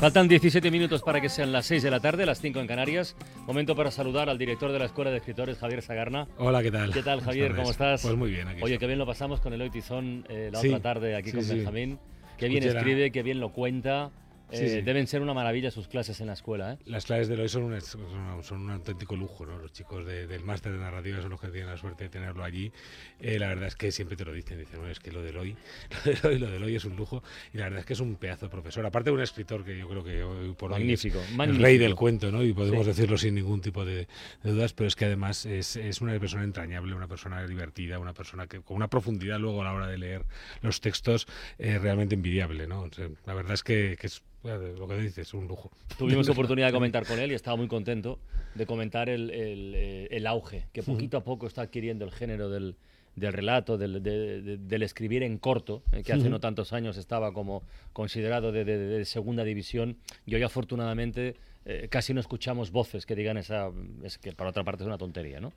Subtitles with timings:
[0.00, 3.14] Faltan 17 minutos para que sean las 6 de la tarde, las 5 en Canarias.
[3.46, 6.26] Momento para saludar al director de la Escuela de Escritores, Javier Sagarna.
[6.38, 6.90] Hola, ¿qué tal?
[6.90, 7.54] ¿Qué tal, Javier?
[7.54, 8.00] ¿Cómo estás?
[8.00, 8.48] Pues muy bien.
[8.48, 11.46] Aquí Oye, qué bien lo pasamos con Eloy Tizón eh, la otra tarde aquí con
[11.46, 11.98] Benjamín.
[12.38, 14.10] Qué bien escribe, qué bien lo cuenta.
[14.52, 16.72] Eh, deben ser una maravilla sus clases en la escuela.
[16.72, 16.78] ¿eh?
[16.86, 19.46] Las clases de hoy son un, son un auténtico lujo.
[19.46, 19.58] ¿no?
[19.58, 22.72] Los chicos del máster de narrativa son los que tienen la suerte de tenerlo allí.
[23.20, 24.58] Eh, la verdad es que siempre te lo dicen.
[24.58, 25.56] Dicen, bueno, es que lo del hoy,
[26.04, 27.22] lo del hoy, lo del hoy es un lujo.
[27.52, 28.84] Y la verdad es que es un pedazo de profesor.
[28.84, 31.64] Aparte de un escritor que yo creo que hoy por magnífico, hoy es magnífico.
[31.64, 32.42] el rey del cuento, ¿no?
[32.42, 34.08] y podemos decirlo sin ningún tipo de,
[34.42, 38.46] dudas, pero es que además es, es, una persona entrañable, una persona divertida, una persona
[38.46, 40.24] que con una profundidad luego a la hora de leer
[40.62, 41.26] los textos
[41.58, 42.66] realmente envidiable.
[42.66, 42.88] ¿no?
[43.26, 45.70] la verdad es que, que es lo que dices, un lujo.
[45.98, 48.18] Tuvimos oportunidad de comentar con él y estaba muy contento
[48.54, 52.48] de comentar el, el, eh, el auge que poquito a poco está adquiriendo el género
[52.48, 52.76] del,
[53.16, 57.62] del relato, del, del, escribir en corto, eh, que hace no tantos años estaba como
[57.92, 59.98] considerado de, de segunda división.
[60.26, 63.70] Y hoy afortunadamente eh, casi no escuchamos voces que digan esa,
[64.02, 65.52] es que para otra parte es una tontería, ¿no?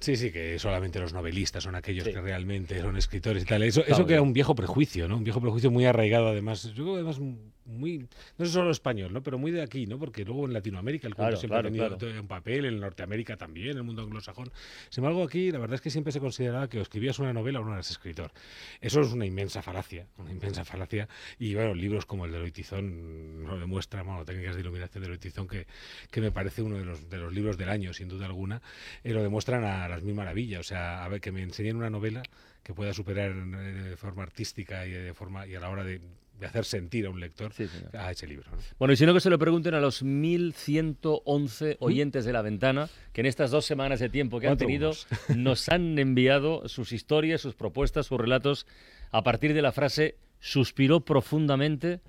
[0.00, 3.62] Sí, sí, que solamente los novelistas son aquellos que realmente son escritores y tal.
[3.62, 5.18] Eso, eso que era un viejo prejuicio, ¿no?
[5.18, 6.62] Un viejo prejuicio muy arraigado, además.
[6.72, 7.20] Yo creo que además
[7.66, 8.06] muy,
[8.38, 9.22] no solo español, ¿no?
[9.22, 9.98] Pero muy de aquí, ¿no?
[9.98, 13.76] Porque luego en Latinoamérica el cuento siempre ha tenido un papel, en Norteamérica también, en
[13.78, 14.50] el mundo anglosajón.
[14.90, 17.60] Sin embargo, aquí la verdad es que siempre se consideraba que o escribías una novela
[17.60, 18.32] o no eras escritor.
[18.80, 21.08] Eso es una inmensa falacia, una inmensa falacia.
[21.38, 25.48] Y bueno, libros como el de Loitizón lo demuestran, bueno, técnicas de iluminación de Loitizón,
[25.48, 25.66] que,
[26.10, 28.62] que me parece uno de los, de los libros del año, sin duda alguna,
[29.02, 30.60] eh, lo demuestran a las mil maravillas.
[30.60, 32.22] O sea, a ver, que me enseñen una novela
[32.62, 36.00] que pueda superar eh, de forma artística y de forma y a la hora de,
[36.42, 37.52] hacer sentir a un lector
[37.92, 38.50] a ese libro.
[38.78, 41.84] Bueno, y si no que se lo pregunten a los 1.111 ¿Mm?
[41.84, 44.92] oyentes de La Ventana, que en estas dos semanas de tiempo que han tenido
[45.36, 48.66] nos han enviado sus historias, sus propuestas, sus relatos
[49.10, 52.00] a partir de la frase suspiró profundamente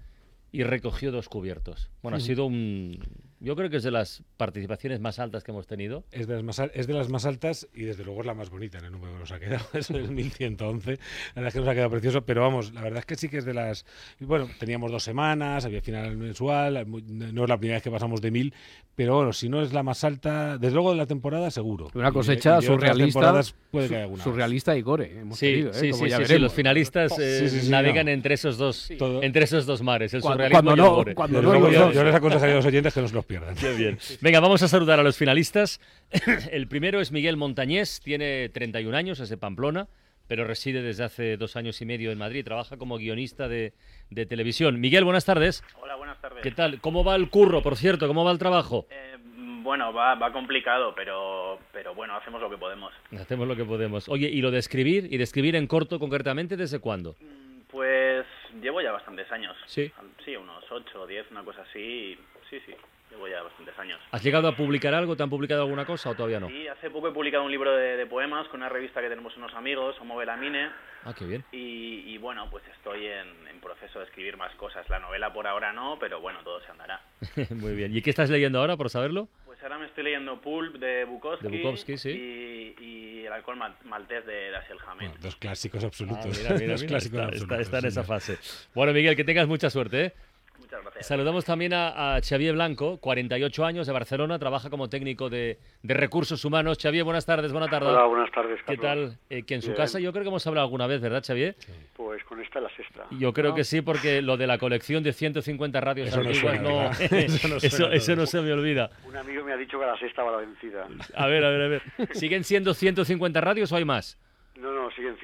[0.52, 1.90] y recogió dos cubiertos.
[2.02, 3.00] Bueno, ha sido un,
[3.40, 6.04] yo creo que es de las participaciones más altas que hemos tenido.
[6.12, 8.50] Es de las más, es de las más altas y desde luego es la más
[8.50, 9.66] bonita en el número que nos ha quedado.
[9.74, 10.92] Es el 1111.
[10.92, 10.98] La
[11.36, 13.38] verdad es que nos ha quedado precioso, pero vamos, la verdad es que sí que
[13.38, 13.86] es de las.
[14.20, 18.32] Bueno, teníamos dos semanas, había final mensual, no es la primera vez que pasamos de
[18.32, 18.54] mil,
[18.96, 21.90] pero bueno, si no es la más alta, desde luego de la temporada seguro.
[21.94, 23.42] Una cosecha surrealista.
[23.70, 25.20] Puede que alguna surrealista y core.
[25.20, 25.74] Hemos sí, tenido, ¿eh?
[25.74, 30.22] sí, sí, sí, los finalistas eh, navegan entre esos dos entre esos dos mares, el
[30.22, 31.16] cuando, surrealismo cuando y el no, gore.
[31.16, 33.56] Cuando no, yo, yo les aconsejaría a los oyentes que no se los pierdan.
[33.56, 33.98] Qué bien.
[34.22, 35.82] Venga, vamos a saludar a los finalistas.
[36.52, 39.88] El primero es Miguel Montañés, tiene 31 años, es de Pamplona,
[40.28, 42.44] pero reside desde hace dos años y medio en Madrid.
[42.46, 43.74] Trabaja como guionista de,
[44.10, 44.80] de televisión.
[44.80, 45.64] Miguel, buenas tardes.
[45.82, 46.42] Hola, buenas tardes.
[46.42, 46.80] ¿Qué tal?
[46.82, 48.08] ¿Cómo va el curro, por cierto?
[48.08, 48.88] ¿Cómo va el trabajo?
[48.90, 49.18] Eh,
[49.62, 52.92] bueno, va, va complicado, pero, pero bueno, hacemos lo que podemos.
[53.20, 54.08] Hacemos lo que podemos.
[54.10, 55.08] Oye, ¿y lo de escribir?
[55.12, 57.16] ¿Y de escribir en corto concretamente desde cuándo?
[57.20, 58.26] Mm, Pues
[58.62, 59.56] llevo ya bastantes años.
[59.66, 59.92] ¿Sí?
[60.24, 62.18] Sí, unos 8 o 10, una cosa así.
[62.50, 62.74] Sí, sí,
[63.16, 64.00] llevo ya bastantes años.
[64.12, 65.16] ¿Has llegado a publicar algo?
[65.16, 66.48] ¿Te han publicado alguna cosa o todavía no?
[66.50, 69.36] Sí, hace poco he publicado un libro de, de poemas con una revista que tenemos
[69.38, 70.70] unos amigos, Homo Belamine.
[71.04, 71.44] Ah, qué bien.
[71.52, 74.88] Y, y bueno, pues estoy en, en, proceso de escribir más cosas.
[74.90, 77.02] La novela por ahora no, pero bueno, todo se andará.
[77.52, 77.96] Muy bien.
[77.96, 79.28] ¿Y qué estás leyendo ahora, por saberlo?
[79.46, 82.10] Pues ahora me estoy leyendo Pulp de Bukowski, de Bukowski sí.
[82.10, 85.10] y, y El alcohol mal maltés de Dashiell Hammett.
[85.10, 86.26] Bueno, dos clásicos absolutos.
[86.26, 87.60] Ah, mira, mira, dos mira, clásicos está, absolutos.
[87.60, 88.38] está, está en esa fase.
[88.74, 90.14] Bueno, Miguel, que tengas mucha suerte, ¿eh?
[90.60, 91.08] Muchas gracias.
[91.08, 95.94] Saludamos también a, a, Xavier Blanco, 48 años, de Barcelona, trabaja como técnico de, de
[95.94, 96.78] recursos humanos.
[96.82, 97.88] Xavier, buenas tardes, buena tarde.
[97.88, 99.12] Hola, buenas tardes, ¿Qué Carlos.
[99.12, 99.20] tal?
[99.30, 101.56] Eh, que en su casa yo creo que hemos hablado alguna vez, ¿verdad, Xavier?
[101.96, 103.06] Pues con esta la sexta.
[103.12, 103.56] Yo creo ¿no?
[103.56, 107.50] que sí, porque lo de la colección de 150 radios Eso no antiguas suena, no,
[107.50, 108.90] no eso, no se me olvida.
[109.06, 110.88] Un amigo me ha dicho que la sexta va la vencida.
[111.16, 111.82] A ver, a ver, a ver.
[112.14, 114.18] ¿Siguen siendo 150 radios o hay más?
[114.56, 115.16] No, no, siguen.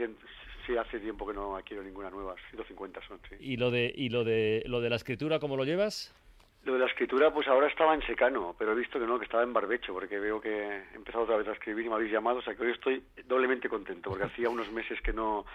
[0.72, 2.36] Sí, hace tiempo que no adquiero ninguna nueva.
[2.50, 3.36] 150 son, sí.
[3.42, 6.14] ¿Y lo de, y lo de, lo de la escritura, cómo lo llevas?
[6.64, 9.26] Lo de la escritura, pues ahora estaba en secano, pero he visto que no, que
[9.26, 12.12] estaba en barbecho, porque veo que he empezado otra vez a escribir y me habéis
[12.12, 15.46] llamado, o sea que hoy estoy doblemente contento, porque hacía unos meses que no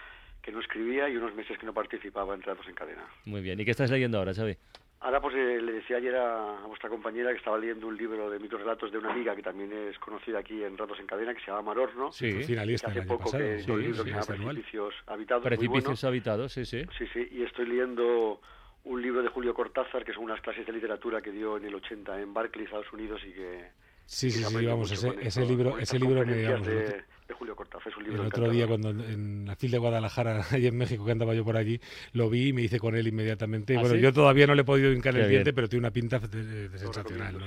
[0.43, 3.05] que no escribía y unos meses que no participaba en Tratos en Cadena.
[3.25, 3.59] Muy bien.
[3.59, 4.55] ¿Y qué estás leyendo ahora, Xavi?
[4.99, 8.29] Ahora, pues eh, le decía ayer a, a vuestra compañera que estaba leyendo un libro
[8.31, 11.39] de microrelatos de una amiga que también es conocida aquí en Ratos en Cadena, que
[11.41, 12.11] se llama Maror, ¿no?
[12.11, 12.33] Sí.
[12.39, 13.43] Que finalista hace el año poco pasado.
[13.43, 14.55] que editó un Sí, libro que se llama finalista anual.
[14.55, 15.71] Precipicios Habitados, muy bueno.
[15.71, 16.83] Precipicios habitados, sí, sí.
[16.97, 18.41] Sí, sí, y estoy leyendo
[18.85, 21.75] un libro de Julio Cortázar, que son unas clases de literatura que dio en el
[21.75, 23.69] 80 en Berkeley, Estados Unidos, y que...
[24.07, 27.33] Sí, sí, sí, vamos, ese, con ese libro, con ese libro me digamos, de, de
[27.33, 27.91] Julio Cortázar.
[27.91, 31.05] Es un libro el otro día, cuando en la fil de Guadalajara, ahí en México,
[31.05, 31.81] que andaba yo por allí,
[32.13, 33.75] lo vi y me hice con él inmediatamente.
[33.75, 36.19] ¿Ah, bueno, yo todavía no le he podido hincar el diente, pero tiene una pinta
[36.19, 37.37] de, sensacional.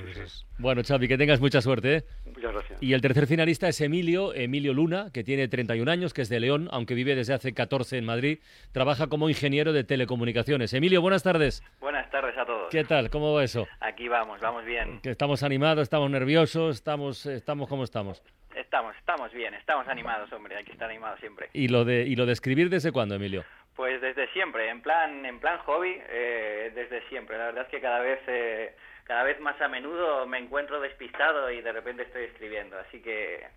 [0.59, 1.95] Bueno, Xavi, que tengas mucha suerte.
[1.95, 2.03] ¿eh?
[2.27, 2.83] Muchas gracias.
[2.83, 6.39] Y el tercer finalista es Emilio, Emilio Luna, que tiene 31 años, que es de
[6.39, 8.37] León, aunque vive desde hace 14 en Madrid.
[8.71, 10.73] Trabaja como ingeniero de telecomunicaciones.
[10.75, 11.63] Emilio, buenas tardes.
[11.79, 12.69] Buenas tardes a todos.
[12.69, 13.09] ¿Qué tal?
[13.09, 13.67] ¿Cómo va eso?
[13.79, 14.99] Aquí vamos, vamos bien.
[15.03, 18.21] Estamos animados, estamos nerviosos, estamos, estamos como estamos.
[18.55, 21.49] Estamos, estamos bien, estamos animados, hombre, hay que estar animados siempre.
[21.53, 23.45] ¿Y lo de, y lo de escribir desde cuándo, Emilio?
[23.75, 27.37] Pues desde siempre, en plan, en plan hobby, eh, desde siempre.
[27.37, 28.75] La verdad es que cada vez, eh,
[29.05, 33.47] cada vez más a menudo me encuentro despistado y de repente estoy escribiendo, así que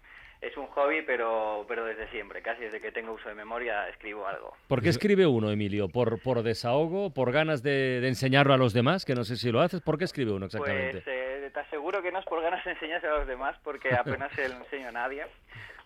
[0.46, 4.26] es un hobby, pero, pero desde siempre, casi desde que tengo uso de memoria escribo
[4.26, 4.54] algo.
[4.68, 5.88] ¿Por qué escribe uno, Emilio?
[5.88, 7.10] ¿Por, por desahogo?
[7.10, 9.04] ¿Por ganas de, enseñarlo a los demás?
[9.04, 9.80] Que no sé si lo haces.
[9.80, 11.02] ¿Por qué escribe uno exactamente?
[11.02, 13.94] Pues eh, te aseguro que no es por ganas de enseñarse a los demás, porque
[13.94, 15.26] apenas se lo enseño a nadie.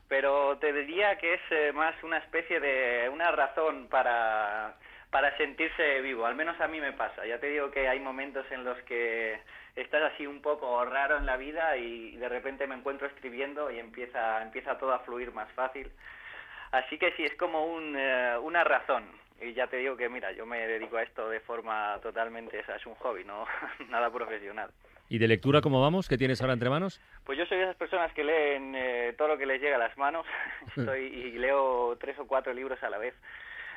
[0.08, 4.74] Pero te diría que es eh, más una especie de una razón para
[5.10, 7.26] para sentirse vivo, al menos a mí me pasa.
[7.26, 9.40] Ya te digo que hay momentos en los que
[9.76, 13.78] estás así un poco raro en la vida y de repente me encuentro escribiendo y
[13.78, 15.90] empieza, empieza todo a fluir más fácil.
[16.72, 19.04] Así que sí, es como un, eh, una razón.
[19.40, 22.86] Y ya te digo que, mira, yo me dedico a esto de forma totalmente, es
[22.86, 23.46] un hobby, no
[23.88, 24.70] nada profesional.
[25.08, 26.06] ¿Y de lectura cómo vamos?
[26.06, 27.00] ¿Qué tienes ahora entre manos?
[27.24, 29.78] Pues yo soy de esas personas que leen eh, todo lo que les llega a
[29.78, 30.26] las manos
[30.74, 33.14] soy, y leo tres o cuatro libros a la vez.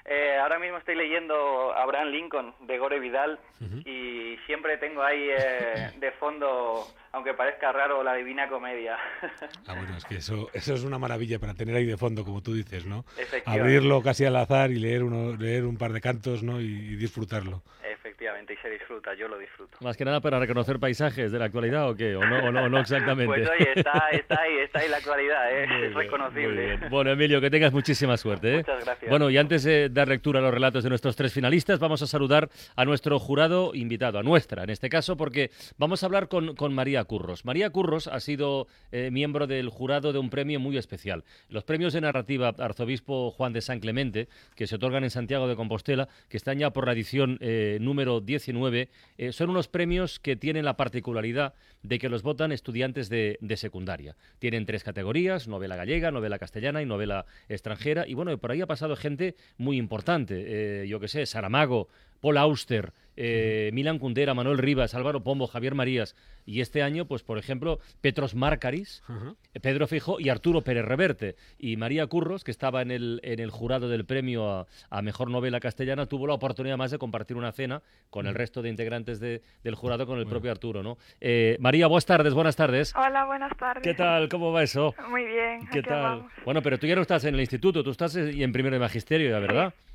[0.05, 3.39] Eh, ahora mismo estoy leyendo Abraham Lincoln de Gore Vidal
[3.85, 8.97] y siempre tengo ahí eh, de fondo, aunque parezca raro, la Divina Comedia.
[9.67, 12.41] ah, bueno, es que eso, eso es una maravilla para tener ahí de fondo, como
[12.41, 13.05] tú dices, ¿no?
[13.45, 16.61] Abrirlo casi al azar y leer, uno, leer un par de cantos ¿no?
[16.61, 17.63] y, disfrutarlo.
[17.83, 19.77] Efectivamente, y se disfruta, yo lo disfruto.
[19.81, 22.79] Más que nada para reconocer paisajes de la actualidad o qué, o no, o no,
[22.79, 23.25] exactamente.
[23.25, 25.87] pues oye, está, está, ahí, está ahí la actualidad, ¿eh?
[25.87, 26.77] es reconocible.
[26.89, 28.53] Bueno, Emilio, que tengas muchísima suerte.
[28.53, 28.57] ¿eh?
[28.57, 29.09] Muchas gracias.
[29.09, 32.07] Bueno, y antes de dar lectura a los relatos de nuestros tres finalistas, vamos a
[32.07, 36.55] saludar a nuestro jurado invitado, a nuestra en este caso, porque vamos a hablar con,
[36.55, 37.45] con María Curros.
[37.45, 41.23] María Curros ha sido eh, miembro del jurado de un premio muy especial.
[41.49, 45.55] Los premios de narrativa Arzobispo Juan de San Clemente, que se otorgan en Santiago de
[45.55, 50.35] Compostela, que están ya por la edición eh, número 19, eh, son unos premios que
[50.35, 51.53] tienen la particularidad
[51.83, 54.15] de que los votan estudiantes de, de secundaria.
[54.39, 58.07] Tienen tres categorías, novela gallega, novela castellana y novela extranjera.
[58.07, 61.87] Y bueno, por ahí ha pasado gente muy importante yo que sé, Saramago,
[62.21, 66.15] Paul Auster, eh, Milan Kundera, Manuel Rivas, Álvaro Pombo, Javier Marías.
[66.45, 69.03] Y este año, pues por ejemplo, Petros Márcaris,
[69.61, 71.35] Pedro Fijo y Arturo Pérez Reverte.
[71.59, 75.59] Y María Curros, que estaba en el, en el jurado del premio a, Mejor Novela
[75.59, 79.75] Castellana, tuvo la oportunidad más de compartir una cena con el resto de integrantes del
[79.75, 80.81] jurado, con el propio Arturo.
[80.81, 80.97] ¿no?
[81.19, 82.93] Eh, María, buenas tardes, buenas tardes.
[82.95, 83.83] Hola, buenas tardes.
[83.83, 84.29] ¿Qué tal?
[84.29, 84.95] ¿Cómo va eso?
[85.09, 85.67] Muy bien.
[85.71, 86.25] ¿Qué tal?
[86.45, 89.29] Bueno, pero tú ya no estás en el instituto, tú estás en primero de magisterio,
[89.39, 89.73] ¿verdad?
[89.73, 89.90] Sí,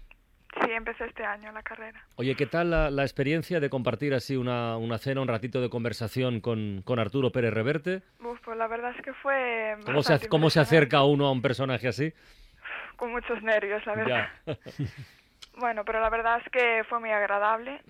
[0.77, 2.05] empecé este año la carrera.
[2.17, 6.41] Oye, ¿qué tal la, experiencia de compartir así una, una, cena, un ratito de conversación
[6.41, 8.03] con, con Arturo Pérez Reverte?
[8.47, 9.77] pues la verdad es que fue...
[9.85, 12.13] ¿Cómo se, ¿Cómo se acerca uno a un personaje así?
[12.97, 14.29] Con muchos nervios, la verdad.
[15.59, 17.83] bueno, pero la verdad es que fue muy agradable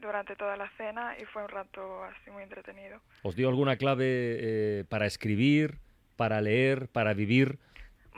[0.00, 3.00] durante toda la cena y fue un rato así muy entretenido.
[3.22, 5.78] ¿Os dio alguna clave eh, para escribir,
[6.16, 7.58] para leer, para vivir?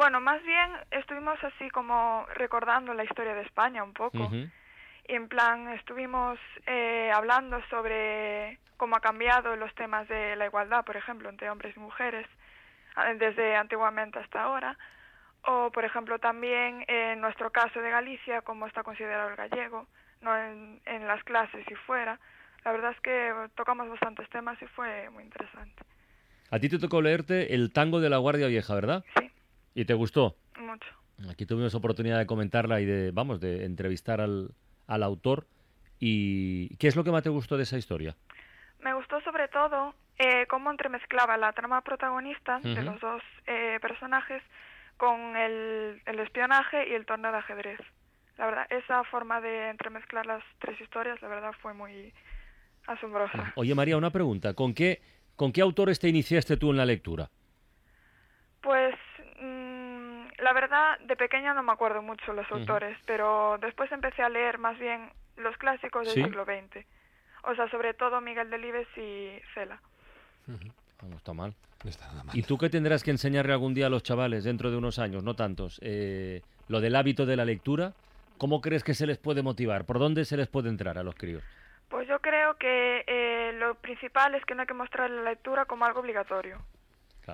[0.00, 4.30] Bueno, más bien estuvimos así como recordando la historia de España un poco.
[4.32, 10.86] Y en plan, estuvimos eh, hablando sobre cómo ha cambiado los temas de la igualdad,
[10.86, 12.26] por ejemplo, entre hombres y mujeres,
[13.18, 14.78] desde antiguamente hasta ahora.
[15.42, 19.86] O, por ejemplo, también en nuestro caso de Galicia, cómo está considerado el gallego,
[20.22, 22.18] no en, en las clases y fuera.
[22.64, 25.82] La verdad es que tocamos bastantes temas y fue muy interesante.
[26.50, 29.04] A ti te tocó leerte el tango de la Guardia Vieja, ¿verdad?
[29.18, 29.30] Sí.
[29.74, 30.36] ¿Y te gustó?
[30.58, 30.88] Mucho.
[31.30, 34.50] Aquí tuvimos oportunidad de comentarla y de, vamos, de entrevistar al,
[34.86, 35.46] al autor.
[35.98, 38.16] ¿Y qué es lo que más te gustó de esa historia?
[38.80, 44.42] Me gustó sobre todo eh, cómo entremezclaba la trama protagonista de los dos eh, personajes
[44.96, 47.80] con el, el, espionaje y el torneo de ajedrez.
[48.38, 52.12] La verdad, esa forma de entremezclar las tres historias, la verdad, fue muy
[52.86, 53.52] asombrosa.
[53.56, 54.54] Oye, María, una pregunta.
[54.54, 55.02] ¿Con qué,
[55.36, 57.30] con qué autores te iniciaste tú en la lectura?
[58.62, 58.94] Pues
[60.42, 64.58] la verdad, de pequeña no me acuerdo mucho los autores, pero después empecé a leer
[64.58, 66.84] más bien los clásicos del siglo XX.
[67.44, 69.80] O sea, sobre todo Miguel Delibes y Cela.
[70.46, 71.54] No está mal.
[72.34, 75.24] ¿Y tú qué tendrás que enseñarle algún día a los chavales dentro de unos años,
[75.24, 75.80] no tantos?
[75.82, 77.92] Eh, lo del hábito de la lectura,
[78.36, 79.86] ¿cómo crees que se les puede motivar?
[79.86, 81.42] ¿Por dónde se les puede entrar a los críos?
[81.88, 85.64] Pues yo creo que eh, lo principal es que no hay que mostrar la lectura
[85.64, 86.58] como algo obligatorio.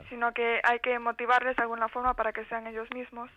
[0.08, 3.30] Sino que hay que motivarles de alguna forma para que sean ellos mismos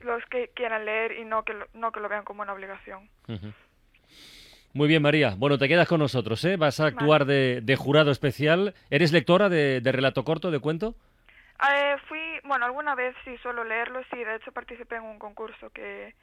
[0.00, 3.08] los que quieran leer y no que lo, no que lo vean como una obligación.
[4.74, 5.34] Muy bien, María.
[5.36, 6.56] Bueno, te quedas con nosotros, ¿eh?
[6.56, 8.74] Vas a actuar de, jurado especial.
[8.90, 10.94] ¿Eres lectora de, relato corto, de cuento?
[11.70, 14.24] Eh, fui, bueno, alguna vez sí suelo leerlo, sí.
[14.24, 16.14] De hecho, participé en un concurso que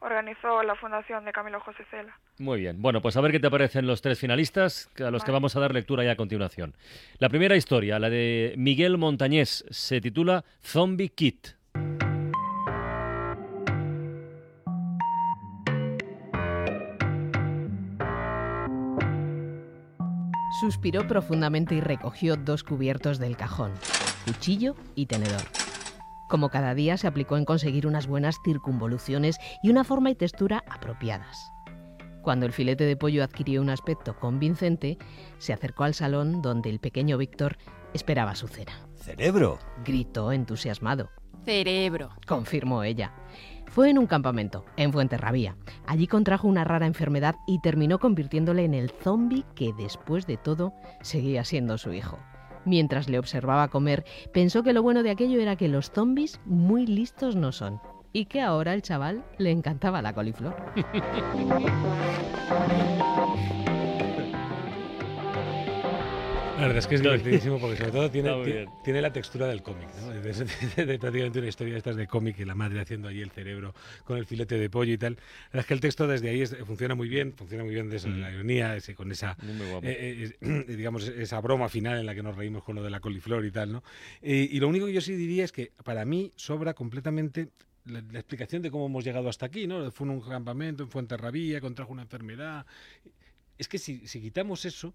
[0.00, 2.16] organizó la Fundación de Camilo José Cela.
[2.38, 2.80] Muy bien.
[2.80, 5.60] Bueno, pues a ver qué te parecen los tres finalistas, a los que vamos a
[5.60, 6.74] dar lectura ya a continuación.
[7.18, 11.48] La primera historia, la de Miguel Montañés, se titula Zombie Kit.
[20.60, 23.72] Suspiró profundamente y recogió dos cubiertos del cajón,
[24.24, 25.57] cuchillo y tenedor.
[26.28, 30.62] Como cada día se aplicó en conseguir unas buenas circunvoluciones y una forma y textura
[30.68, 31.50] apropiadas.
[32.22, 34.98] Cuando el filete de pollo adquirió un aspecto convincente,
[35.38, 37.56] se acercó al salón donde el pequeño Víctor
[37.94, 38.72] esperaba su cena.
[38.96, 39.58] ¡Cerebro!
[39.84, 41.08] gritó entusiasmado.
[41.44, 43.14] Cerebro, confirmó ella.
[43.68, 45.56] Fue en un campamento, en Fuenterrabía.
[45.86, 50.74] Allí contrajo una rara enfermedad y terminó convirtiéndole en el zombie que después de todo
[51.00, 52.18] seguía siendo su hijo.
[52.68, 56.86] Mientras le observaba comer, pensó que lo bueno de aquello era que los zombies muy
[56.86, 57.80] listos no son
[58.12, 60.54] y que ahora al chaval le encantaba la coliflor.
[66.58, 69.88] La verdad es que es divertidísimo porque sobre todo tiene, tiene, la textura del cómic,
[70.00, 70.08] ¿no?
[70.12, 73.74] de, prácticamente una historia de estas de cómic y la madre haciendo ahí el cerebro
[74.04, 75.14] con el filete de pollo y tal.
[75.14, 75.20] La
[75.52, 78.30] verdad es que el texto desde ahí funciona muy bien, funciona muy bien desde la
[78.30, 78.34] mm.
[78.34, 79.36] ironía, ese, con esa,
[79.82, 82.98] eh, eh, digamos, esa broma final en la que nos reímos con lo de la
[82.98, 83.82] coliflor y tal, ¿no?
[84.20, 87.50] y lo único que yo sí diría es que para mí sobra completamente
[87.88, 89.90] la, explicación de cómo hemos llegado hasta aquí, ¿no?
[89.90, 92.66] Fue en un campamento en Fuenterrabía, contrajo una enfermedad.
[93.58, 94.94] Es que si, si quitamos eso,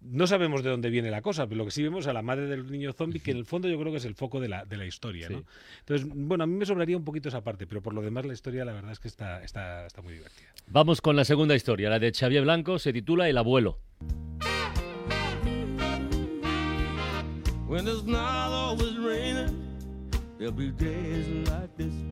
[0.00, 2.46] no sabemos de dónde viene la cosa, pero lo que sí vemos a la madre
[2.46, 4.64] del niño zombie, que en el fondo yo creo que es el foco de la,
[4.64, 5.28] de la historia.
[5.28, 5.44] ¿no?
[5.80, 8.32] Entonces, bueno, a mí me sobraría un poquito esa parte, pero por lo demás la
[8.32, 10.48] historia la verdad es que está, está, está muy divertida.
[10.66, 13.78] Vamos con la segunda historia, la de Xavier Blanco, se titula El abuelo.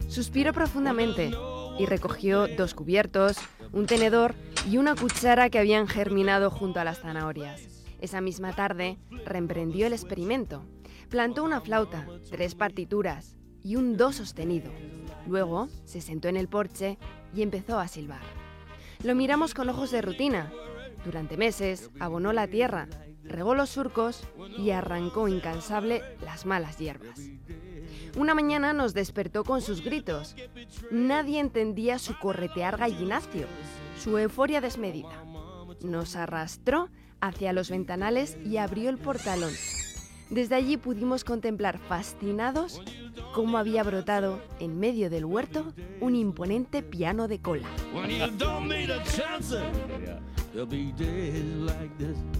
[0.08, 1.30] Suspiró profundamente
[1.78, 3.36] y recogió dos cubiertos,
[3.72, 4.34] un tenedor
[4.68, 7.62] y una cuchara que habían germinado junto a las zanahorias.
[8.00, 10.64] Esa misma tarde reemprendió el experimento.
[11.08, 14.70] Plantó una flauta, tres partituras y un do sostenido.
[15.26, 16.98] Luego se sentó en el porche
[17.34, 18.22] y empezó a silbar.
[19.02, 20.52] Lo miramos con ojos de rutina.
[21.04, 22.88] Durante meses abonó la tierra,
[23.24, 24.22] regó los surcos
[24.58, 27.20] y arrancó incansable las malas hierbas.
[28.16, 30.34] Una mañana nos despertó con sus gritos.
[30.90, 33.46] Nadie entendía su corretear gallinacio,
[33.98, 35.24] su euforia desmedida.
[35.82, 36.88] Nos arrastró
[37.20, 39.52] hacia los ventanales y abrió el portalón.
[40.30, 42.80] Desde allí pudimos contemplar fascinados
[43.34, 47.68] cómo había brotado en medio del huerto un imponente piano de cola.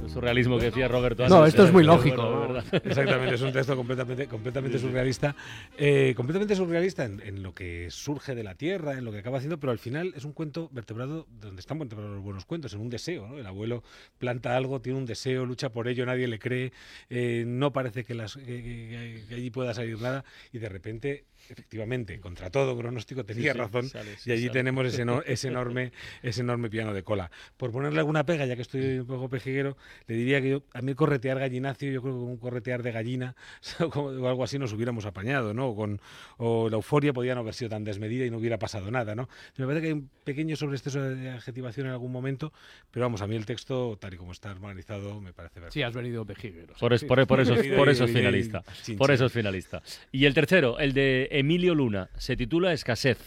[0.04, 1.28] El surrealismo que decía Roberto.
[1.28, 2.57] No, esto es muy lógico.
[2.73, 5.35] Exactamente, es un texto completamente, completamente surrealista.
[5.78, 9.59] Eh, completamente surrealista en, lo que surge de la tierra, en lo que acaba haciendo,
[9.59, 12.90] pero al final es un cuento vertebrado donde están vertebrados los buenos cuentos, en un
[12.90, 13.38] deseo.
[13.38, 13.83] El abuelo
[14.19, 16.73] planta algo, tiene un deseo, lucha por ello, nadie le cree,
[17.09, 22.50] eh, no parece que, las, que allí pueda salir nada y de repente efectivamente, contra
[22.50, 23.90] todo pronóstico tenía razón
[24.25, 25.92] y allí tenemos ese, ese, enorme,
[26.23, 27.30] ese enorme piano de cola.
[27.56, 30.94] Por ponerle alguna pega, ya que estoy un poco pejiguero, le diría que a mí
[30.94, 33.37] corretear gallinacio, yo creo que con un corretear de gallina
[33.94, 35.68] o algo así nos hubiéramos apañado, ¿no?
[35.68, 36.00] O, con,
[36.38, 39.28] o la euforia podía no haber sido tan desmedida y no hubiera pasado nada, ¿no?
[39.56, 42.52] Me parece que hay un pequeño sobreexceso de adjetivación en algún momento,
[42.90, 45.94] pero vamos, a mí el texto, tal y como está organizado, me parece Sí, has
[45.94, 46.75] venido pejiguero.
[46.78, 48.62] Por, por, por, eso, por eso es finalista.
[48.97, 49.82] Por eso es finalista.
[50.12, 52.11] Y el tercero, el de Emilio Luna.
[52.16, 53.18] Se titula Escasez.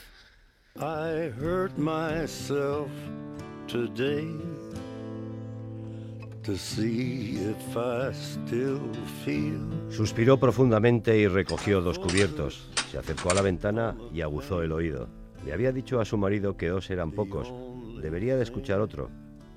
[9.90, 12.72] Suspiró profundamente y recogió dos cubiertos.
[12.90, 15.08] Se acercó a la ventana y aguzó el oído.
[15.46, 17.54] Le había dicho a su marido que dos eran pocos.
[18.02, 19.12] Debería de escuchar otro.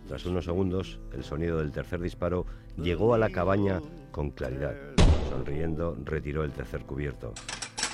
[0.07, 2.45] Tras unos segundos, el sonido del tercer disparo
[2.77, 3.81] llegó a la cabaña
[4.13, 4.75] con claridad.
[5.31, 7.33] Sonriendo, retiró el tercer cubierto.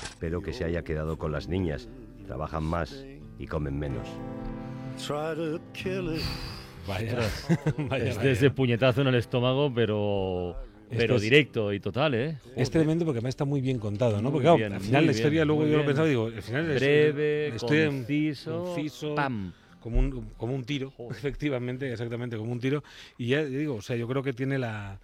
[0.03, 1.87] Espero que se haya quedado con las niñas.
[2.25, 3.05] Trabajan más
[3.39, 4.07] y comen menos.
[6.87, 7.19] Vaya,
[7.97, 10.55] es desde puñetazo en el estómago, pero
[10.89, 12.37] pero directo y total, ¿eh?
[12.55, 14.31] Es tremendo porque además está muy bien contado, ¿no?
[14.31, 17.47] Porque al final la historia, luego yo lo pensaba y digo, al final es breve,
[17.47, 18.75] estoy conciso,
[19.15, 19.53] pam.
[19.79, 22.83] Como un, como un tiro, efectivamente, exactamente, como un tiro.
[23.17, 24.99] Y ya digo, o sea, yo creo que tiene la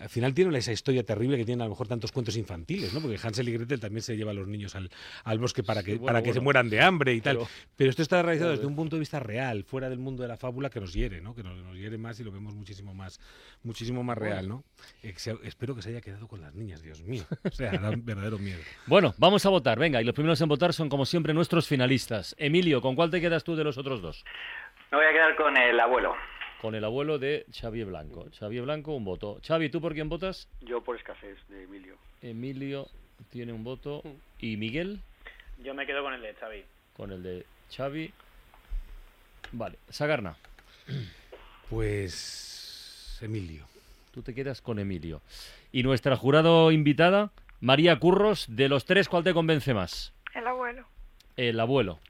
[0.00, 3.00] al final tienen esa historia terrible que tienen a lo mejor tantos cuentos infantiles, ¿no?
[3.00, 4.90] Porque Hansel y Gretel también se lleva a los niños al,
[5.22, 7.38] al bosque para que, para que se mueran de hambre y tal.
[7.76, 10.36] Pero, esto está realizado desde un punto de vista real, fuera del mundo de la
[10.36, 11.34] fábula, que nos hiere, ¿no?
[11.34, 13.20] Que nos, nos hiere más y lo vemos muchísimo más,
[13.62, 14.64] muchísimo más real, ¿no?
[15.02, 17.24] espero que se haya quedado con las niñas, Dios mío.
[17.44, 18.60] O sea, da verdadero miedo.
[18.86, 22.34] Bueno, vamos a votar, venga, y los primeros en votar son como siempre nuestros finalistas.
[22.38, 24.24] Emilio, ¿con cuál te quedas tú de los otros dos?
[24.90, 26.14] Me voy a quedar con el abuelo
[26.64, 28.26] con el abuelo de Xavier Blanco.
[28.38, 29.38] Xavier Blanco, un voto.
[29.46, 30.48] Xavi, ¿tú por quién votas?
[30.62, 31.98] Yo por escasez, de Emilio.
[32.22, 32.88] Emilio
[33.28, 34.02] tiene un voto.
[34.38, 34.98] ¿Y Miguel?
[35.62, 36.64] Yo me quedo con el de Xavi.
[36.96, 38.10] Con el de Xavi.
[39.52, 39.76] Vale.
[39.90, 40.38] Sagarna.
[41.68, 43.66] Pues Emilio.
[44.10, 45.20] Tú te quedas con Emilio.
[45.70, 47.30] Y nuestra jurado invitada,
[47.60, 50.14] María Curros, de los tres, ¿cuál te convence más?
[50.34, 50.86] El abuelo.
[51.36, 52.00] El abuelo.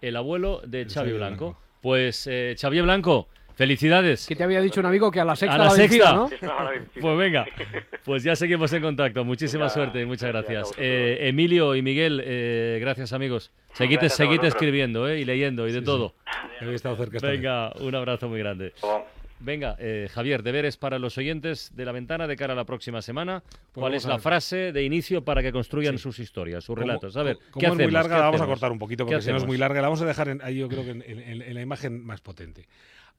[0.00, 1.56] El abuelo de Xavi Blanco.
[1.80, 3.28] Pues eh, Xavier Blanco,
[3.60, 4.26] Felicidades.
[4.26, 5.56] Que te había dicho un amigo que a la sexta.
[5.56, 6.14] A la, sexta.
[6.14, 6.30] ¿no?
[6.98, 7.44] Pues venga,
[8.06, 9.22] pues ya seguimos en contacto.
[9.22, 10.72] Muchísima suerte y muchas gracias.
[10.78, 13.52] Eh, Emilio y Miguel, eh, gracias amigos.
[13.74, 14.02] Seguid,
[14.44, 16.14] escribiendo eh, y leyendo y de todo.
[16.72, 18.72] estado cerca venga, un abrazo muy grande.
[19.40, 19.76] Venga,
[20.10, 23.42] Javier, deberes para los oyentes de la ventana de cara a la próxima semana.
[23.42, 27.14] Pues ¿Cuál es la frase de inicio para que construyan sus historias, sus relatos?
[27.18, 29.36] A ver, ¿qué es muy larga, la vamos a cortar un poquito porque si no
[29.36, 29.82] es muy larga.
[29.82, 32.66] La vamos a dejar ahí, yo creo que en la imagen más potente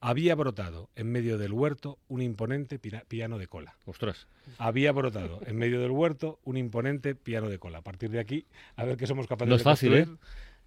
[0.02, 3.76] había brotado en medio del huerto un imponente piano de cola.
[3.86, 4.26] Ostras.
[4.58, 7.78] Había brotado en medio del huerto un imponente piano de cola.
[7.78, 8.44] A partir de aquí,
[8.74, 10.00] a ver qué somos capaces no es de fácil, ¿eh?
[10.00, 10.16] Eh,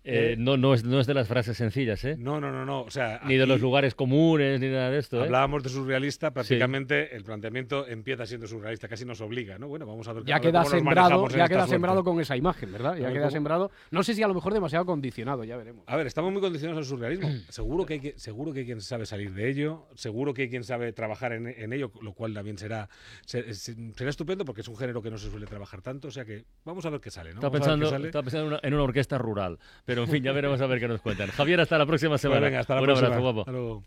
[0.05, 0.35] ¿eh?
[0.37, 2.15] no, no, es, no es de las frases sencillas, ¿eh?
[2.17, 2.81] No, no, no, no.
[2.81, 5.19] O sea, ni de los lugares comunes, ni nada de esto.
[5.19, 5.23] ¿eh?
[5.23, 9.67] Hablábamos de surrealista, prácticamente el planteamiento empieza siendo surrealista, casi nos obliga, ¿no?
[9.67, 12.97] Bueno, vamos a ver Ya queda sembrado, ya queda sembrado con esa imagen, ¿verdad?
[12.97, 13.71] Ya queda sembrado.
[13.91, 15.83] No sé si a lo mejor demasiado condicionado, ya veremos.
[15.87, 17.29] A ver, estamos muy condicionados al surrealismo.
[17.49, 20.63] seguro, que hay seguro que hay quien sabe salir de ello, seguro que hay quien
[20.63, 22.89] sabe trabajar en, ello, lo cual también será,
[23.25, 26.07] será estupendo porque es un género que no se suele trabajar tanto.
[26.07, 27.37] O sea que vamos a ver qué sale, ¿no?
[27.37, 30.67] Está pensando, pensando en, una, en una orquesta rural, pero en fin, ya veremos a
[30.67, 31.29] ver que nos cuentan.
[31.29, 32.41] Javier, hasta la próxima semana.
[32.41, 33.07] venga, hasta la Un próxima.
[33.07, 33.39] abrazo, guapo.
[33.41, 33.83] Hasta luego.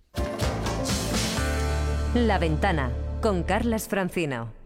[2.14, 2.90] La ventana
[3.20, 4.57] con Carlas Francino.